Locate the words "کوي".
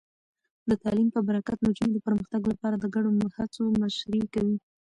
4.33-4.57